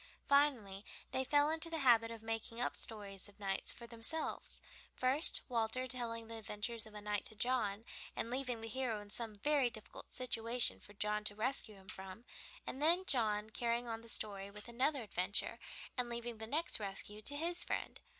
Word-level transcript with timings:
Finally 0.25 0.83
they 1.11 1.23
fell 1.23 1.51
into 1.51 1.69
the 1.69 1.77
habit 1.77 2.09
of 2.09 2.23
making 2.23 2.59
up 2.59 2.75
stories 2.75 3.29
of 3.29 3.39
knights 3.39 3.71
for 3.71 3.85
themselves, 3.85 4.59
first 4.95 5.41
Walter 5.47 5.87
telling 5.87 6.27
the 6.27 6.37
adventures 6.37 6.87
of 6.87 6.95
a 6.95 7.01
knight 7.01 7.23
to 7.25 7.35
John, 7.35 7.85
and 8.15 8.31
leaving 8.31 8.61
the 8.61 8.67
hero 8.67 8.99
in 8.99 9.11
some 9.11 9.35
very 9.35 9.69
difficult 9.69 10.11
situation 10.11 10.79
for 10.79 10.93
John 10.93 11.23
to 11.25 11.35
rescue 11.35 11.75
him 11.75 11.87
from, 11.87 12.25
and 12.65 12.81
then 12.81 13.05
John 13.05 13.51
carrying 13.51 13.87
on 13.87 14.01
the 14.01 14.09
story 14.09 14.49
with 14.49 14.67
another 14.67 15.03
adventure, 15.03 15.59
and 15.95 16.09
leaving 16.09 16.39
the 16.39 16.47
next 16.47 16.79
rescue 16.79 17.21
to 17.21 17.35
his 17.35 17.63
friend. 17.63 17.99